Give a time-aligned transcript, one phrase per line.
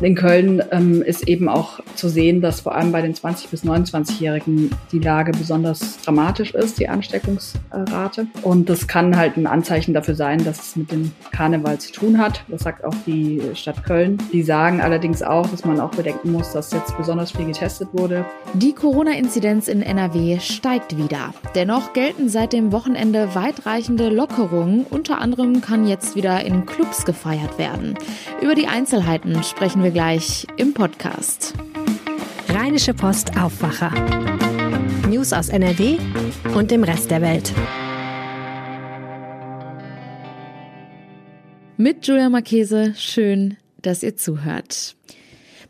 [0.00, 3.64] In Köln ähm, ist eben auch zu sehen, dass vor allem bei den 20- bis
[3.64, 8.28] 29-Jährigen die Lage besonders dramatisch ist, die Ansteckungsrate.
[8.42, 12.18] Und das kann halt ein Anzeichen dafür sein, dass es mit dem Karneval zu tun
[12.18, 12.44] hat.
[12.46, 14.18] Das sagt auch die Stadt Köln.
[14.32, 18.24] Die sagen allerdings auch, dass man auch bedenken muss, dass jetzt besonders viel getestet wurde.
[18.54, 21.34] Die Corona-Inzidenz in NRW steigt wieder.
[21.56, 24.86] Dennoch gelten seit dem Wochenende weitreichende Lockerungen.
[24.88, 27.94] Unter anderem kann jetzt wieder in Clubs gefeiert werden.
[28.40, 31.54] Über die Einzelheiten sprechen wir wir gleich im Podcast.
[32.50, 33.90] Rheinische Post Aufwacher.
[35.08, 35.96] News aus NRW
[36.54, 37.54] und dem Rest der Welt.
[41.78, 44.94] Mit Julia Marchese, schön, dass ihr zuhört.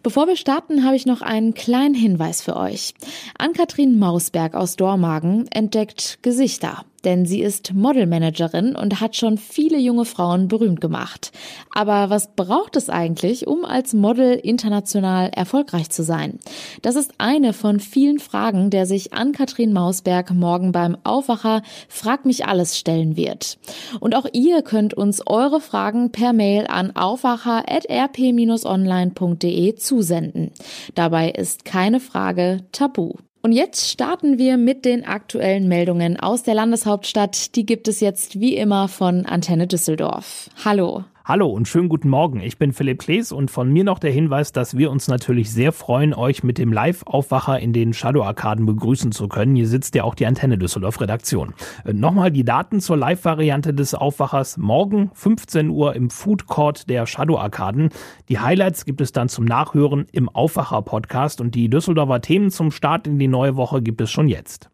[0.02, 2.95] Bevor wir starten, habe ich noch einen kleinen Hinweis für euch.
[3.39, 10.05] Ann-Kathrin Mausberg aus Dormagen entdeckt Gesichter denn sie ist Modelmanagerin und hat schon viele junge
[10.05, 11.30] Frauen berühmt gemacht.
[11.73, 16.41] Aber was braucht es eigentlich, um als Model international erfolgreich zu sein?
[16.83, 22.47] Das ist eine von vielen Fragen, der sich Ann-Kathrin Mausberg morgen beim Aufwacher Frag mich
[22.47, 23.59] alles stellen wird.
[24.00, 30.50] Und auch ihr könnt uns eure Fragen per Mail an aufwacher.rp-online.de zusenden.
[30.94, 33.15] Dabei ist keine Frage tabu.
[33.41, 37.55] Und jetzt starten wir mit den aktuellen Meldungen aus der Landeshauptstadt.
[37.55, 40.50] Die gibt es jetzt wie immer von Antenne Düsseldorf.
[40.64, 41.05] Hallo.
[41.29, 42.41] Hallo und schönen guten Morgen.
[42.41, 45.73] Ich bin Philipp Klees und von mir noch der Hinweis, dass wir uns natürlich sehr
[45.73, 49.55] freuen, euch mit dem Live-Aufwacher in den Shadow-Arkaden begrüßen zu können.
[49.55, 51.53] Hier sitzt ja auch die Antenne Düsseldorf Redaktion.
[51.84, 54.56] Äh, nochmal die Daten zur Live-Variante des Aufwachers.
[54.56, 57.91] Morgen 15 Uhr im Food Court der Shadow-Arkaden.
[58.31, 63.06] Die Highlights gibt es dann zum Nachhören im Aufwacher-Podcast und die Düsseldorfer Themen zum Start
[63.06, 64.71] in die neue Woche gibt es schon jetzt.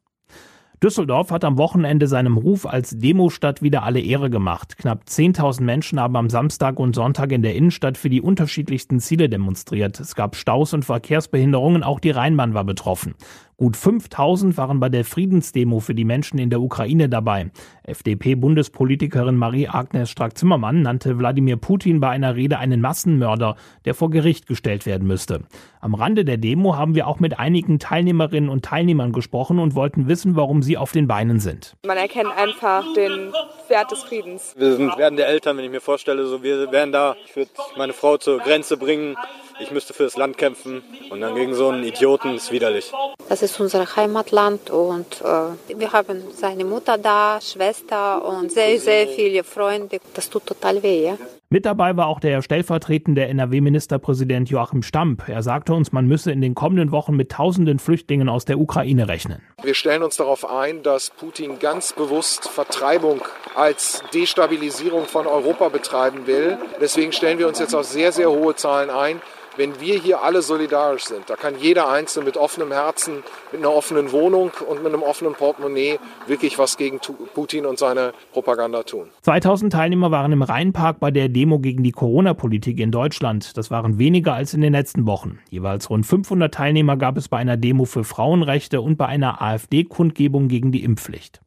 [0.85, 4.77] Düsseldorf hat am Wochenende seinem Ruf als Demostadt wieder alle Ehre gemacht.
[4.77, 9.31] Knapp 10.000 Menschen haben am Samstag und Sonntag in der Innenstadt für die unterschiedlichsten Ziele
[9.31, 9.99] demonstriert.
[9.99, 13.15] Es gab Staus und Verkehrsbehinderungen, auch die Rheinbahn war betroffen.
[13.57, 17.53] Gut 5000 waren bei der Friedensdemo für die Menschen in der Ukraine dabei.
[17.85, 23.55] FDP-Bundespolitikerin Marie-Agnes Strack-Zimmermann nannte Wladimir Putin bei einer Rede einen Massenmörder,
[23.85, 25.43] der vor Gericht gestellt werden müsste.
[25.81, 30.09] Am Rande der Demo haben wir auch mit einigen Teilnehmerinnen und Teilnehmern gesprochen und wollten
[30.09, 31.77] wissen, warum sie auf den Beinen sind.
[31.87, 33.33] Man erkennt einfach den
[33.69, 34.55] Wert des Friedens.
[34.57, 37.17] Wir sind werdende Eltern, wenn ich mir vorstelle, so wir wären da.
[37.25, 39.17] Ich würde meine Frau zur Grenze bringen
[39.61, 42.93] ich müsste für das Land kämpfen und dann gegen so einen Idioten ist widerlich.
[43.29, 49.07] Das ist unser Heimatland und äh, wir haben seine Mutter da, Schwester und sehr, sehr
[49.09, 49.99] viele Freunde.
[50.15, 51.07] Das tut total weh.
[51.07, 51.19] Ja?
[51.51, 55.29] Mit dabei war auch der stellvertretende NRW-Ministerpräsident Joachim Stamp.
[55.29, 59.09] Er sagte uns, man müsse in den kommenden Wochen mit tausenden Flüchtlingen aus der Ukraine
[59.09, 59.43] rechnen.
[59.63, 63.21] Wir stellen uns darauf ein, dass Putin ganz bewusst Vertreibung
[63.55, 66.59] als Destabilisierung von Europa betreiben will.
[66.81, 69.21] Deswegen stellen wir uns jetzt auf sehr, sehr hohe Zahlen ein
[69.57, 73.23] wenn wir hier alle solidarisch sind, da kann jeder Einzelne mit offenem Herzen,
[73.53, 77.01] mit einer offenen Wohnung und mit einem offenen Portemonnaie wirklich was gegen
[77.35, 79.09] Putin und seine Propaganda tun.
[79.23, 83.57] 2000 Teilnehmer waren im Rheinpark bei der Demo gegen die Corona-Politik in Deutschland.
[83.57, 85.39] Das waren weniger als in den letzten Wochen.
[85.51, 90.49] Jeweils rund 500 Teilnehmer gab es bei einer Demo für Frauenrechte und bei einer AfD-Kundgebung
[90.49, 91.44] gegen die Impfpflicht.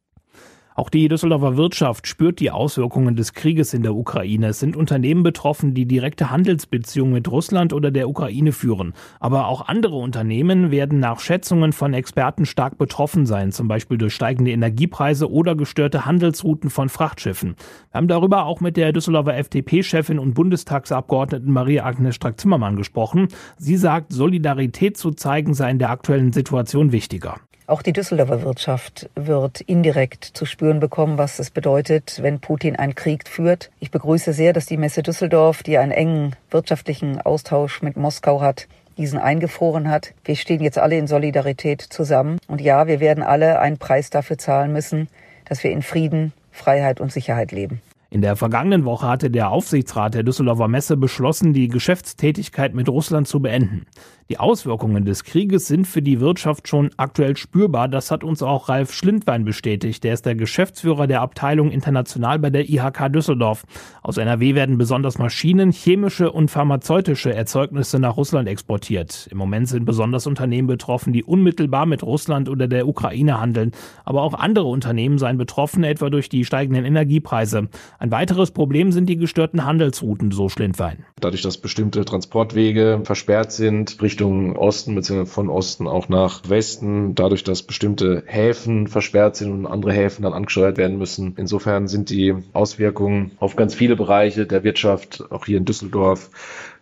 [0.78, 4.46] Auch die Düsseldorfer Wirtschaft spürt die Auswirkungen des Krieges in der Ukraine.
[4.46, 8.94] Es sind Unternehmen betroffen, die direkte Handelsbeziehungen mit Russland oder der Ukraine führen.
[9.18, 14.14] Aber auch andere Unternehmen werden nach Schätzungen von Experten stark betroffen sein, zum Beispiel durch
[14.14, 17.56] steigende Energiepreise oder gestörte Handelsrouten von Frachtschiffen.
[17.90, 23.26] Wir haben darüber auch mit der Düsseldorfer FDP-Chefin und Bundestagsabgeordneten Maria-Agnes Strack-Zimmermann gesprochen.
[23.56, 27.40] Sie sagt, Solidarität zu zeigen sei in der aktuellen Situation wichtiger.
[27.68, 32.94] Auch die Düsseldorfer Wirtschaft wird indirekt zu spüren bekommen, was es bedeutet, wenn Putin einen
[32.94, 33.70] Krieg führt.
[33.78, 38.68] Ich begrüße sehr, dass die Messe Düsseldorf, die einen engen wirtschaftlichen Austausch mit Moskau hat,
[38.96, 40.14] diesen eingefroren hat.
[40.24, 42.38] Wir stehen jetzt alle in Solidarität zusammen.
[42.48, 45.08] Und ja, wir werden alle einen Preis dafür zahlen müssen,
[45.44, 47.82] dass wir in Frieden, Freiheit und Sicherheit leben.
[48.10, 53.28] In der vergangenen Woche hatte der Aufsichtsrat der Düsseldorfer Messe beschlossen, die Geschäftstätigkeit mit Russland
[53.28, 53.84] zu beenden.
[54.30, 57.88] Die Auswirkungen des Krieges sind für die Wirtschaft schon aktuell spürbar.
[57.88, 60.04] Das hat uns auch Ralf Schlindwein bestätigt.
[60.04, 63.64] Der ist der Geschäftsführer der Abteilung International bei der IHK Düsseldorf.
[64.02, 69.28] Aus NRW werden besonders Maschinen, chemische und pharmazeutische Erzeugnisse nach Russland exportiert.
[69.30, 73.72] Im Moment sind besonders Unternehmen betroffen, die unmittelbar mit Russland oder der Ukraine handeln.
[74.04, 77.68] Aber auch andere Unternehmen seien betroffen, etwa durch die steigenden Energiepreise.
[77.98, 81.06] Ein weiteres Problem sind die gestörten Handelsrouten, so Schlindwein.
[81.18, 85.26] Dadurch, dass bestimmte Transportwege versperrt sind, bricht Richtung Osten bzw.
[85.26, 90.32] von Osten auch nach Westen, dadurch, dass bestimmte Häfen versperrt sind und andere Häfen dann
[90.32, 91.34] angesteuert werden müssen.
[91.36, 96.30] Insofern sind die Auswirkungen auf ganz viele Bereiche der Wirtschaft, auch hier in Düsseldorf,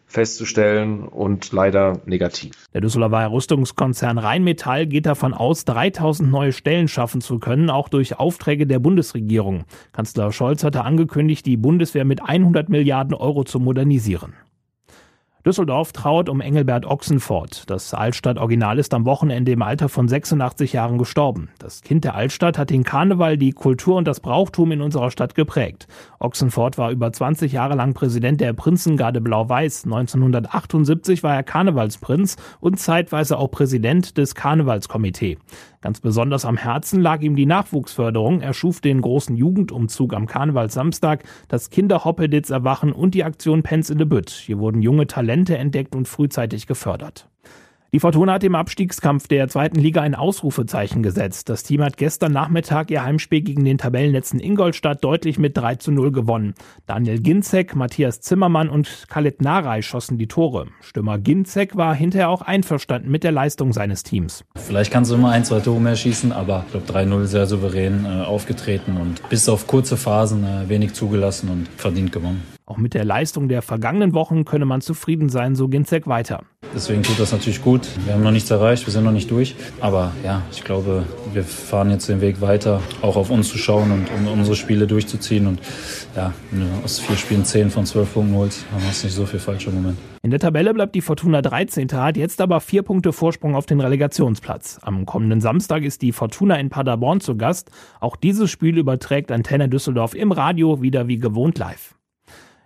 [0.06, 2.52] festzustellen und leider negativ.
[2.72, 8.18] Der Düsseldorfer Rüstungskonzern Rheinmetall geht davon aus, 3000 neue Stellen schaffen zu können, auch durch
[8.18, 9.64] Aufträge der Bundesregierung.
[9.92, 14.32] Kanzler Scholz hatte angekündigt, die Bundeswehr mit 100 Milliarden Euro zu modernisieren.
[15.46, 17.70] Düsseldorf trauert um Engelbert Ochsenfort.
[17.70, 21.50] Das Altstadt-Original ist am Wochenende im Alter von 86 Jahren gestorben.
[21.60, 25.36] Das Kind der Altstadt hat den Karneval, die Kultur und das Brauchtum in unserer Stadt
[25.36, 25.86] geprägt.
[26.18, 29.84] Ochsenfort war über 20 Jahre lang Präsident der Prinzengarde Blau-Weiß.
[29.84, 35.38] 1978 war er Karnevalsprinz und zeitweise auch Präsident des Karnevalskomitee.
[35.86, 38.40] Ganz besonders am Herzen lag ihm die Nachwuchsförderung.
[38.40, 43.98] Er schuf den großen Jugendumzug am Karnevalssamstag, das Kinderhoppeditz Erwachen und die Aktion Pens in
[43.98, 44.30] the Bütt.
[44.30, 47.28] Hier wurden junge Talente entdeckt und frühzeitig gefördert.
[47.96, 51.48] Die Fortuna hat im Abstiegskampf der zweiten Liga ein Ausrufezeichen gesetzt.
[51.48, 55.92] Das Team hat gestern Nachmittag ihr Heimspiel gegen den Tabellenletzten Ingolstadt deutlich mit 3 zu
[55.92, 56.52] 0 gewonnen.
[56.84, 60.66] Daniel Ginzek, Matthias Zimmermann und Khaled Narei schossen die Tore.
[60.82, 64.44] Stürmer Ginzek war hinterher auch einverstanden mit der Leistung seines Teams.
[64.56, 68.04] Vielleicht kannst du immer ein, zwei Tore mehr schießen, aber ich glaube 3-0 sehr souverän
[68.04, 72.55] äh, aufgetreten und bis auf kurze Phasen äh, wenig zugelassen und verdient gewonnen.
[72.68, 76.42] Auch mit der Leistung der vergangenen Wochen könne man zufrieden sein, so Ginzek weiter.
[76.74, 77.88] Deswegen tut das natürlich gut.
[78.04, 79.54] Wir haben noch nichts erreicht, wir sind noch nicht durch.
[79.80, 83.92] Aber ja, ich glaube, wir fahren jetzt den Weg weiter, auch auf uns zu schauen
[83.92, 85.46] und um unsere Spiele durchzuziehen.
[85.46, 85.60] Und
[86.16, 89.14] ja, wenn du aus vier Spielen zehn von zwölf Punkten holst, dann hast du nicht
[89.14, 89.98] so viel falsch im Moment.
[90.22, 91.92] In der Tabelle bleibt die Fortuna 13.
[91.92, 94.80] hat jetzt aber vier Punkte Vorsprung auf den Relegationsplatz.
[94.82, 97.70] Am kommenden Samstag ist die Fortuna in Paderborn zu Gast.
[98.00, 101.94] Auch dieses Spiel überträgt Antenne Düsseldorf im Radio wieder wie gewohnt live.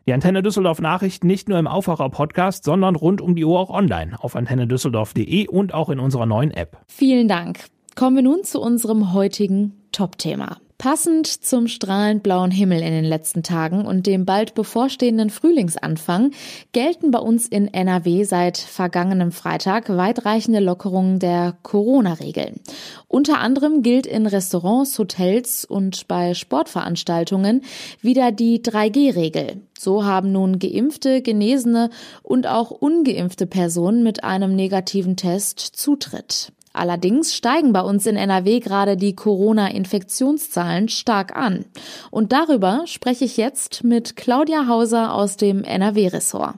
[0.06, 3.70] Die Antenne Düsseldorf Nachrichten nicht nur im Aufwacher Podcast, sondern rund um die Uhr auch
[3.70, 6.78] online auf antennedüsseldorf.de und auch in unserer neuen App.
[6.88, 7.66] Vielen Dank.
[7.96, 10.58] Kommen wir nun zu unserem heutigen Top-Thema.
[10.80, 16.30] Passend zum strahlend blauen Himmel in den letzten Tagen und dem bald bevorstehenden Frühlingsanfang
[16.72, 22.60] gelten bei uns in NRW seit vergangenem Freitag weitreichende Lockerungen der Corona-Regeln.
[23.08, 27.60] Unter anderem gilt in Restaurants, Hotels und bei Sportveranstaltungen
[28.00, 29.60] wieder die 3G-Regel.
[29.78, 31.90] So haben nun geimpfte, genesene
[32.22, 36.52] und auch ungeimpfte Personen mit einem negativen Test Zutritt.
[36.72, 41.64] Allerdings steigen bei uns in NRW gerade die Corona-Infektionszahlen stark an.
[42.10, 46.54] Und darüber spreche ich jetzt mit Claudia Hauser aus dem NRW-Ressort.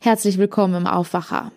[0.00, 1.50] Herzlich willkommen im Aufwacher.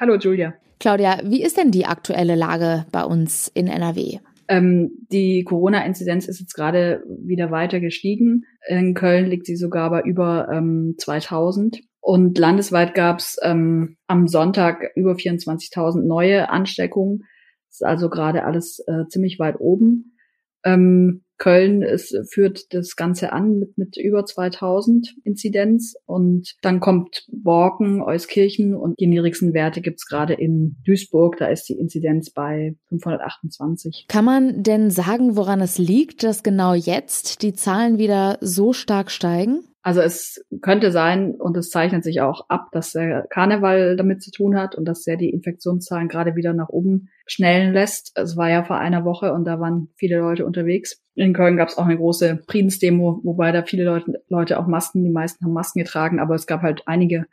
[0.00, 0.54] Hallo Julia.
[0.80, 4.20] Claudia, wie ist denn die aktuelle Lage bei uns in NRW?
[4.48, 8.44] Ähm, die Corona-Inzidenz ist jetzt gerade wieder weiter gestiegen.
[8.66, 11.80] In Köln liegt sie sogar bei über ähm, 2000.
[12.00, 17.24] Und landesweit gab es ähm, am Sonntag über 24.000 neue Ansteckungen.
[17.68, 20.16] Das ist also gerade alles äh, ziemlich weit oben.
[20.64, 27.26] Ähm, Köln ist, führt das Ganze an mit, mit über 2000 Inzidenz und dann kommt
[27.30, 31.36] Borken, Euskirchen und die niedrigsten Werte gibt's gerade in Duisburg.
[31.38, 34.06] Da ist die Inzidenz bei 528.
[34.08, 39.10] Kann man denn sagen, woran es liegt, dass genau jetzt die Zahlen wieder so stark
[39.10, 39.60] steigen?
[39.88, 44.30] Also es könnte sein, und es zeichnet sich auch ab, dass der Karneval damit zu
[44.30, 48.12] tun hat und dass er die Infektionszahlen gerade wieder nach oben schnellen lässt.
[48.14, 51.02] Es war ja vor einer Woche und da waren viele Leute unterwegs.
[51.14, 55.04] In Köln gab es auch eine große Friedensdemo, wobei da viele Leute, Leute auch Masken,
[55.04, 57.24] die meisten haben Masken getragen, aber es gab halt einige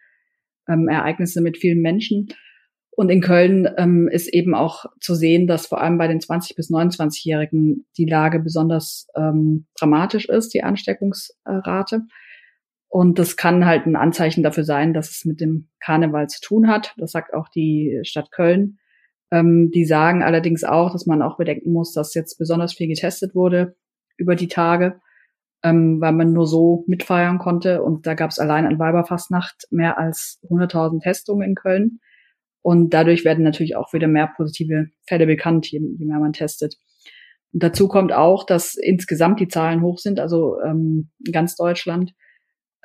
[0.70, 2.30] ähm, Ereignisse mit vielen Menschen.
[2.92, 6.56] Und in Köln ähm, ist eben auch zu sehen, dass vor allem bei den 20
[6.56, 12.04] bis 29-Jährigen die Lage besonders ähm, dramatisch ist, die Ansteckungsrate.
[12.96, 16.70] Und das kann halt ein Anzeichen dafür sein, dass es mit dem Karneval zu tun
[16.70, 16.94] hat.
[16.98, 18.80] Das sagt auch die Stadt Köln.
[19.32, 23.36] Ähm, die sagen allerdings auch, dass man auch bedenken muss, dass jetzt besonders viel getestet
[23.36, 23.76] wurde
[24.16, 25.02] über die Tage,
[25.62, 27.84] ähm, weil man nur so mitfeiern konnte.
[27.84, 32.00] Und da gab es allein an Weiberfastnacht mehr als 100.000 Testungen in Köln.
[32.62, 36.78] Und dadurch werden natürlich auch wieder mehr positive Fälle bekannt, je, je mehr man testet.
[37.52, 42.14] Und dazu kommt auch, dass insgesamt die Zahlen hoch sind, also ähm, ganz Deutschland.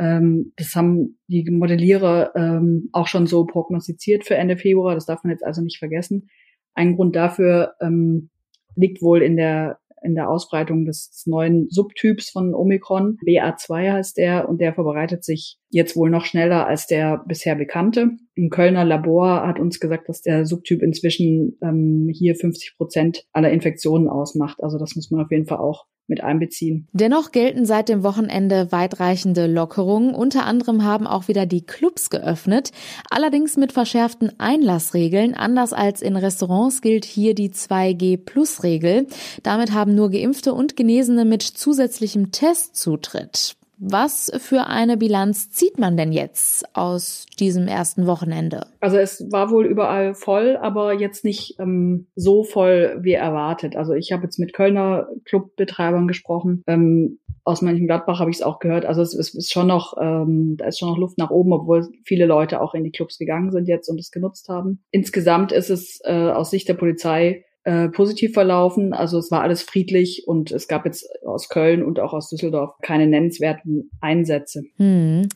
[0.00, 4.94] Ähm, das haben die Modellierer ähm, auch schon so prognostiziert für Ende Februar.
[4.94, 6.30] Das darf man jetzt also nicht vergessen.
[6.74, 8.30] Ein Grund dafür ähm,
[8.74, 13.18] liegt wohl in der in der Ausbreitung des neuen Subtyps von Omikron.
[13.26, 18.12] BA2 heißt der und der verbreitet sich jetzt wohl noch schneller als der bisher bekannte.
[18.36, 23.50] Ein Kölner Labor hat uns gesagt, dass der Subtyp inzwischen ähm, hier 50 Prozent aller
[23.50, 24.62] Infektionen ausmacht.
[24.62, 26.86] Also das muss man auf jeden Fall auch mit einbeziehen.
[26.92, 30.14] Dennoch gelten seit dem Wochenende weitreichende Lockerungen.
[30.14, 32.72] Unter anderem haben auch wieder die Clubs geöffnet,
[33.08, 35.34] allerdings mit verschärften Einlassregeln.
[35.34, 39.06] Anders als in Restaurants gilt hier die 2G-Plus-Regel.
[39.42, 43.56] Damit haben nur Geimpfte und Genesene mit zusätzlichem Test Zutritt.
[43.82, 48.66] Was für eine Bilanz zieht man denn jetzt aus diesem ersten Wochenende?
[48.80, 53.76] Also es war wohl überall voll, aber jetzt nicht ähm, so voll wie erwartet.
[53.76, 56.62] Also ich habe jetzt mit Kölner Clubbetreibern gesprochen.
[56.66, 58.84] Ähm, aus Mönchengladbach habe ich es auch gehört.
[58.84, 61.88] Also es, es, ist schon noch, ähm, da ist schon noch Luft nach oben, obwohl
[62.04, 64.82] viele Leute auch in die Clubs gegangen sind jetzt und es genutzt haben.
[64.90, 68.92] Insgesamt ist es äh, aus Sicht der Polizei äh, positiv verlaufen.
[68.92, 72.74] Also es war alles friedlich und es gab jetzt aus Köln und auch aus Düsseldorf
[72.82, 74.64] keine nennenswerten Einsätze.
[74.78, 75.28] Hm.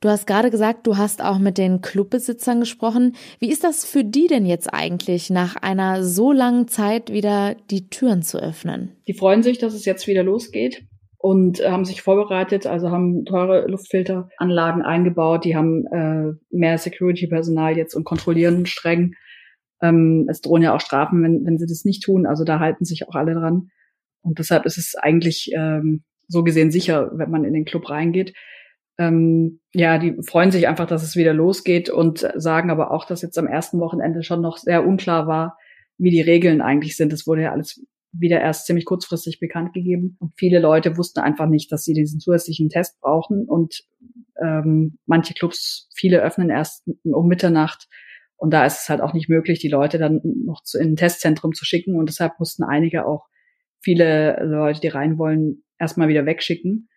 [0.00, 3.14] Du hast gerade gesagt, du hast auch mit den Clubbesitzern gesprochen.
[3.40, 7.90] Wie ist das für die denn jetzt eigentlich, nach einer so langen Zeit wieder die
[7.90, 8.96] Türen zu öffnen?
[9.06, 10.86] Die freuen sich, dass es jetzt wieder losgeht
[11.18, 17.94] und haben sich vorbereitet, also haben teure Luftfilteranlagen eingebaut, die haben äh, mehr Security-Personal jetzt
[17.94, 19.14] und kontrollieren streng.
[19.82, 22.84] Ähm, es drohen ja auch Strafen, wenn, wenn sie das nicht tun, also da halten
[22.84, 23.70] sich auch alle dran.
[24.22, 28.34] Und deshalb ist es eigentlich ähm, so gesehen sicher, wenn man in den Club reingeht.
[28.98, 33.22] Ähm, ja, die freuen sich einfach, dass es wieder losgeht und sagen aber auch, dass
[33.22, 35.58] jetzt am ersten Wochenende schon noch sehr unklar war,
[35.98, 37.12] wie die Regeln eigentlich sind.
[37.12, 40.16] Das wurde ja alles wieder erst ziemlich kurzfristig bekannt gegeben.
[40.20, 43.46] Und viele Leute wussten einfach nicht, dass sie diesen zusätzlichen Test brauchen.
[43.46, 43.84] Und
[44.40, 47.88] ähm, manche Clubs, viele öffnen erst um Mitternacht.
[48.42, 50.96] Und da ist es halt auch nicht möglich, die Leute dann noch zu, in ein
[50.96, 51.94] Testzentrum zu schicken.
[51.94, 53.28] Und deshalb mussten einige auch
[53.78, 56.88] viele Leute, die rein wollen, erstmal wieder wegschicken.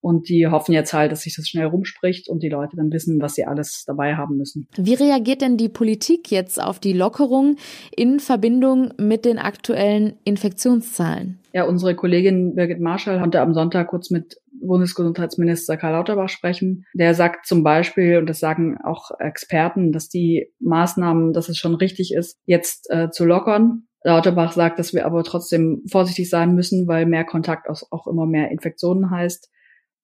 [0.00, 3.20] Und die hoffen jetzt halt, dass sich das schnell rumspricht und die Leute dann wissen,
[3.20, 4.68] was sie alles dabei haben müssen.
[4.78, 7.56] Wie reagiert denn die Politik jetzt auf die Lockerung
[7.94, 11.40] in Verbindung mit den aktuellen Infektionszahlen?
[11.52, 16.84] Ja, unsere Kollegin Birgit Marschall konnte am Sonntag kurz mit Bundesgesundheitsminister Karl Lauterbach sprechen.
[16.94, 21.74] Der sagt zum Beispiel, und das sagen auch Experten, dass die Maßnahmen, dass es schon
[21.74, 23.86] richtig ist, jetzt äh, zu lockern.
[24.02, 28.50] Lauterbach sagt, dass wir aber trotzdem vorsichtig sein müssen, weil mehr Kontakt auch immer mehr
[28.50, 29.50] Infektionen heißt.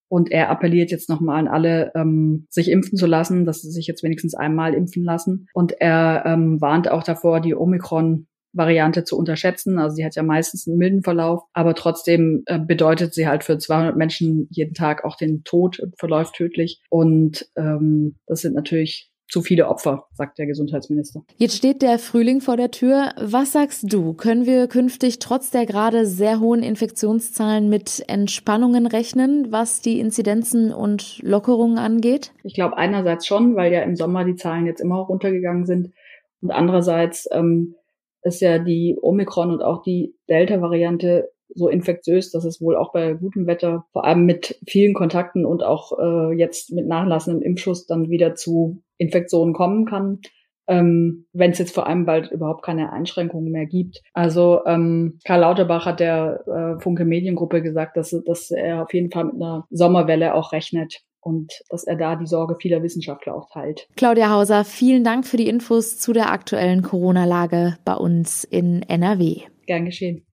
[0.09, 3.87] Und er appelliert jetzt nochmal an alle, ähm, sich impfen zu lassen, dass sie sich
[3.87, 5.49] jetzt wenigstens einmal impfen lassen.
[5.55, 9.79] Und er ähm, warnt auch davor, die Omikron Variante zu unterschätzen.
[9.79, 13.59] Also sie hat ja meistens einen milden Verlauf, aber trotzdem äh, bedeutet sie halt für
[13.59, 16.81] 200 Menschen jeden Tag auch den Tod, verläuft tödlich.
[16.89, 21.23] Und ähm, das sind natürlich zu viele Opfer, sagt der Gesundheitsminister.
[21.39, 23.15] Jetzt steht der Frühling vor der Tür.
[23.19, 24.13] Was sagst du?
[24.13, 30.71] Können wir künftig trotz der gerade sehr hohen Infektionszahlen mit Entspannungen rechnen, was die Inzidenzen
[30.71, 32.33] und Lockerungen angeht?
[32.45, 35.93] Ich glaube einerseits schon, weil ja im Sommer die Zahlen jetzt immer runtergegangen sind.
[36.43, 37.77] Und andererseits ähm,
[38.23, 43.15] ist ja die Omikron und auch die Delta-Variante so infektiös, dass es wohl auch bei
[43.15, 48.09] gutem Wetter, vor allem mit vielen Kontakten und auch äh, jetzt mit nachlassendem Impfschuss dann
[48.09, 50.21] wieder zu Infektionen kommen kann.
[50.69, 54.01] Ähm, wenn es jetzt vor allem bald überhaupt keine Einschränkungen mehr gibt.
[54.15, 59.11] Also ähm, Karl Lauterbach hat der äh, Funke Mediengruppe gesagt, dass, dass er auf jeden
[59.11, 63.49] Fall mit einer Sommerwelle auch rechnet und dass er da die Sorge vieler Wissenschaftler auch
[63.51, 63.89] teilt.
[63.97, 69.43] Claudia Hauser, vielen Dank für die Infos zu der aktuellen Corona-Lage bei uns in NRW.
[69.67, 70.27] Gern geschehen.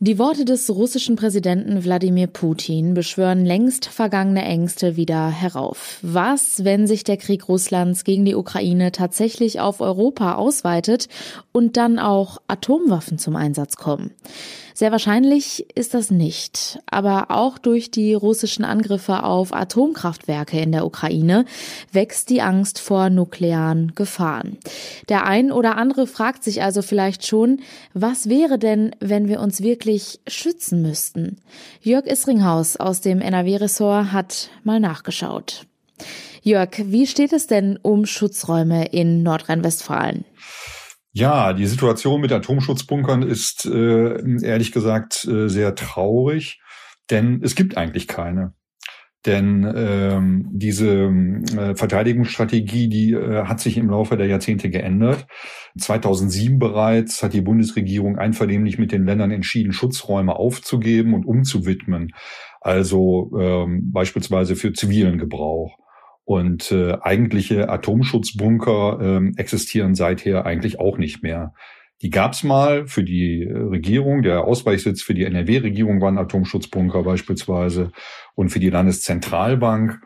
[0.00, 5.98] Die Worte des russischen Präsidenten Wladimir Putin beschwören längst vergangene Ängste wieder herauf.
[6.02, 11.08] Was, wenn sich der Krieg Russlands gegen die Ukraine tatsächlich auf Europa ausweitet
[11.50, 14.12] und dann auch Atomwaffen zum Einsatz kommen?
[14.78, 16.78] Sehr wahrscheinlich ist das nicht.
[16.88, 21.46] Aber auch durch die russischen Angriffe auf Atomkraftwerke in der Ukraine
[21.90, 24.56] wächst die Angst vor nuklearen Gefahren.
[25.08, 27.58] Der ein oder andere fragt sich also vielleicht schon,
[27.92, 29.87] was wäre denn, wenn wir uns wirklich
[30.26, 31.38] schützen müssten?
[31.80, 35.66] Jörg Isringhaus aus dem NRW-Ressort hat mal nachgeschaut.
[36.42, 40.24] Jörg, wie steht es denn um Schutzräume in Nordrhein-Westfalen?
[41.12, 46.60] Ja, die Situation mit Atomschutzbunkern ist äh, ehrlich gesagt äh, sehr traurig,
[47.10, 48.54] denn es gibt eigentlich keine.
[49.26, 51.08] Denn ähm, diese
[51.56, 55.26] äh, Verteidigungsstrategie, die äh, hat sich im Laufe der Jahrzehnte geändert.
[55.76, 62.12] 2007 bereits hat die Bundesregierung einvernehmlich mit den Ländern entschieden, Schutzräume aufzugeben und umzuwidmen.
[62.60, 65.76] Also ähm, beispielsweise für zivilen Gebrauch.
[66.24, 71.54] Und äh, eigentliche Atomschutzbunker äh, existieren seither eigentlich auch nicht mehr.
[72.02, 74.22] Die gab's mal für die äh, Regierung.
[74.22, 77.92] Der Ausweichsitz für die NRW-Regierung war ein Atomschutzbunker beispielsweise
[78.34, 80.00] und für die Landeszentralbank.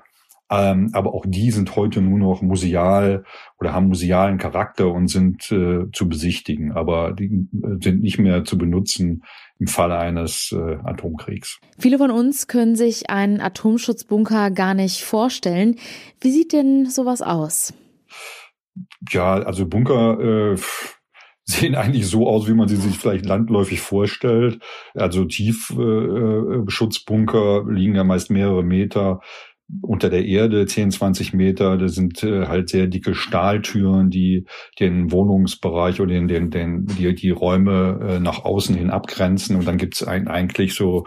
[0.51, 3.25] Ähm, aber auch die sind heute nur noch museal
[3.59, 8.45] oder haben musealen Charakter und sind äh, zu besichtigen, aber die äh, sind nicht mehr
[8.45, 9.23] zu benutzen
[9.59, 11.59] im Falle eines äh, Atomkriegs.
[11.79, 15.77] Viele von uns können sich einen Atomschutzbunker gar nicht vorstellen.
[16.21, 17.73] Wie sieht denn sowas aus?
[19.09, 20.57] Ja, also Bunker, äh,
[21.45, 24.63] sehen eigentlich so aus, wie man sie sich vielleicht landläufig vorstellt.
[24.95, 29.21] Also Tiefschutzbunker äh, liegen ja meist mehrere Meter
[29.81, 31.79] unter der Erde, 10, 20 Meter.
[31.79, 34.47] Das sind äh, halt sehr dicke Stahltüren, die
[34.79, 39.57] den Wohnungsbereich oder den, den, den, die, die Räume äh, nach außen hin abgrenzen.
[39.57, 41.05] Und dann gibt es ein, eigentlich so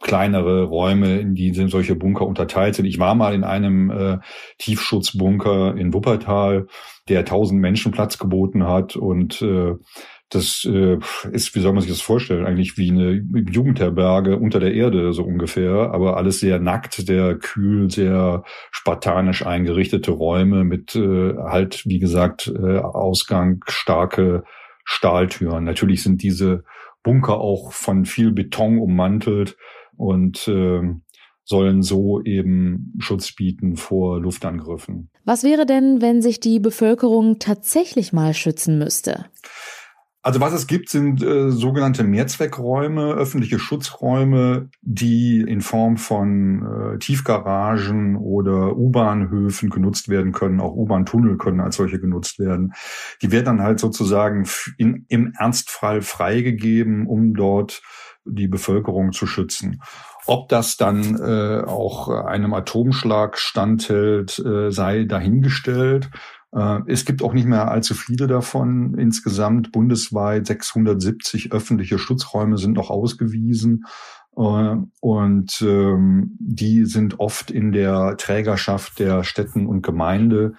[0.00, 2.86] kleinere Räume, in die sind solche Bunker unterteilt sind.
[2.86, 4.18] Ich war mal in einem äh,
[4.58, 6.66] Tiefschutzbunker in Wuppertal,
[7.08, 9.74] der 1000 Menschen Platz geboten hat und äh,
[10.34, 10.98] das äh,
[11.30, 15.24] ist, wie soll man sich das vorstellen, eigentlich wie eine Jugendherberge unter der Erde so
[15.24, 21.98] ungefähr, aber alles sehr nackt, sehr kühl, sehr spartanisch eingerichtete Räume mit äh, halt, wie
[21.98, 24.44] gesagt, äh, Ausgang, starke
[24.84, 25.64] Stahltüren.
[25.64, 26.64] Natürlich sind diese
[27.02, 29.56] Bunker auch von viel Beton ummantelt
[29.96, 30.80] und äh,
[31.44, 35.10] sollen so eben Schutz bieten vor Luftangriffen.
[35.24, 39.26] Was wäre denn, wenn sich die Bevölkerung tatsächlich mal schützen müsste?
[40.24, 46.98] Also was es gibt, sind äh, sogenannte Mehrzweckräume, öffentliche Schutzräume, die in Form von äh,
[46.98, 50.60] Tiefgaragen oder U-Bahnhöfen genutzt werden können.
[50.60, 52.72] Auch U-Bahn-Tunnel können als solche genutzt werden.
[53.20, 54.46] Die werden dann halt sozusagen
[54.78, 57.82] in, im Ernstfall freigegeben, um dort
[58.24, 59.82] die Bevölkerung zu schützen.
[60.26, 66.10] Ob das dann äh, auch einem Atomschlag standhält, äh, sei dahingestellt.
[66.54, 68.94] Äh, es gibt auch nicht mehr allzu viele davon.
[68.94, 73.84] Insgesamt bundesweit 670 öffentliche Schutzräume sind noch ausgewiesen.
[74.36, 80.54] Äh, und ähm, die sind oft in der Trägerschaft der Städten und Gemeinde,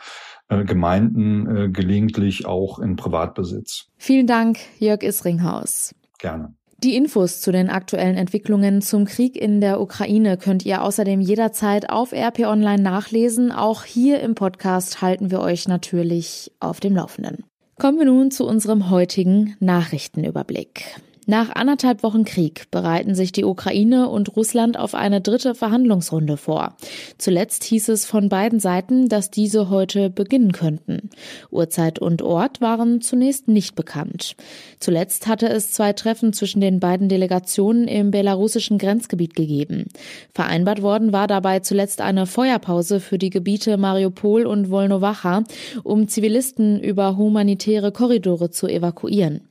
[0.49, 3.87] äh, Gemeinden, gelegentlich auch in Privatbesitz.
[3.97, 5.95] Vielen Dank, Jörg Isringhaus.
[6.19, 6.53] Gerne.
[6.83, 11.89] Die Infos zu den aktuellen Entwicklungen zum Krieg in der Ukraine könnt ihr außerdem jederzeit
[11.89, 13.53] auf RP Online nachlesen.
[13.53, 17.45] Auch hier im Podcast halten wir euch natürlich auf dem Laufenden.
[17.79, 20.99] Kommen wir nun zu unserem heutigen Nachrichtenüberblick.
[21.25, 26.75] Nach anderthalb Wochen Krieg bereiten sich die Ukraine und Russland auf eine dritte Verhandlungsrunde vor.
[27.17, 31.09] Zuletzt hieß es von beiden Seiten, dass diese heute beginnen könnten.
[31.49, 34.35] Uhrzeit und Ort waren zunächst nicht bekannt.
[34.79, 39.85] Zuletzt hatte es zwei Treffen zwischen den beiden Delegationen im belarussischen Grenzgebiet gegeben.
[40.33, 45.43] Vereinbart worden war dabei zuletzt eine Feuerpause für die Gebiete Mariupol und Volnowacha,
[45.83, 49.41] um Zivilisten über humanitäre Korridore zu evakuieren.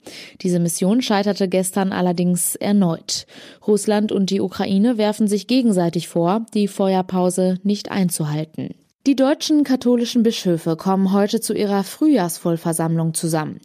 [0.42, 3.25] Diese Mission scheiterte gestern gestern allerdings erneut.
[3.68, 8.75] Russland und die Ukraine werfen sich gegenseitig vor, die Feuerpause nicht einzuhalten.
[9.05, 13.59] Die deutschen katholischen Bischöfe kommen heute zu ihrer Frühjahrsvollversammlung zusammen.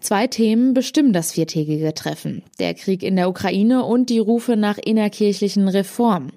[0.00, 2.42] Zwei Themen bestimmen das viertägige Treffen.
[2.58, 6.32] Der Krieg in der Ukraine und die Rufe nach innerkirchlichen Reformen.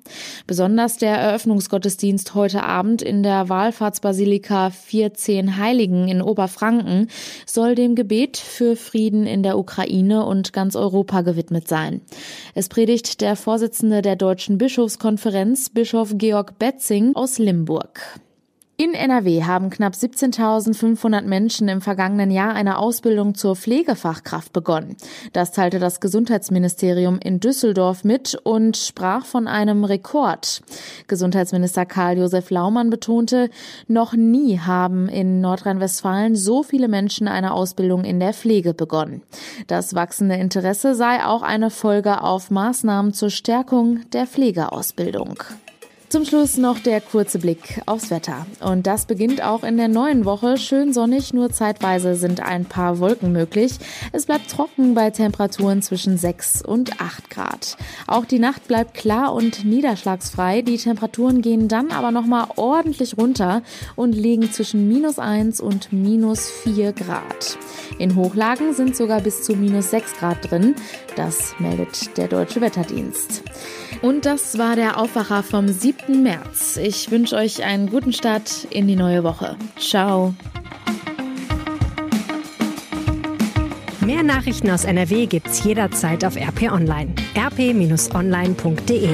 [0.48, 7.10] Besonders der Eröffnungsgottesdienst heute Abend in der Wallfahrtsbasilika 14 Heiligen in Oberfranken
[7.46, 12.00] soll dem Gebet für Frieden in der Ukraine und ganz Europa gewidmet sein.
[12.54, 18.00] Es predigt der Vorsitzende der Deutschen Bischofskonferenz, Bischof Georg Betzing aus Limburg.
[18.78, 24.98] In NRW haben knapp 17.500 Menschen im vergangenen Jahr eine Ausbildung zur Pflegefachkraft begonnen.
[25.32, 30.62] Das teilte das Gesundheitsministerium in Düsseldorf mit und sprach von einem Rekord.
[31.08, 33.50] Gesundheitsminister Karl-Josef Laumann betonte,
[33.88, 39.22] noch nie haben in Nordrhein-Westfalen so viele Menschen eine Ausbildung in der Pflege begonnen.
[39.68, 45.36] Das wachsende Interesse sei auch eine Folge auf Maßnahmen zur Stärkung der Pflegeausbildung.
[46.16, 48.46] Zum Schluss noch der kurze Blick aufs Wetter.
[48.62, 50.56] Und das beginnt auch in der neuen Woche.
[50.56, 53.74] Schön sonnig, nur zeitweise sind ein paar Wolken möglich.
[54.14, 57.76] Es bleibt trocken bei Temperaturen zwischen 6 und 8 Grad.
[58.08, 60.62] Auch die Nacht bleibt klar und niederschlagsfrei.
[60.62, 63.62] Die Temperaturen gehen dann aber nochmal ordentlich runter
[63.98, 67.58] und liegen zwischen minus 1 und minus 4 Grad.
[68.00, 70.76] In Hochlagen sind sogar bis zu minus 6 Grad drin.
[71.18, 73.44] Das meldet der Deutsche Wetterdienst.
[74.02, 76.24] Und das war der Aufwacher vom 7.
[76.24, 76.78] März.
[76.78, 79.56] Ich wünsche euch einen guten Start in die neue Woche.
[79.80, 80.34] Ciao.
[84.06, 87.14] Mehr Nachrichten aus NRW gibt's jederzeit auf RP Online.
[87.36, 89.10] rp-online.de